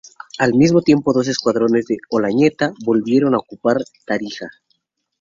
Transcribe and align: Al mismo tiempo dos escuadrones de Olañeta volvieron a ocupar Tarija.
Al 0.39 0.55
mismo 0.55 0.81
tiempo 0.81 1.13
dos 1.13 1.27
escuadrones 1.27 1.85
de 1.85 1.97
Olañeta 2.09 2.73
volvieron 2.83 3.35
a 3.35 3.37
ocupar 3.37 3.77
Tarija. 4.03 4.47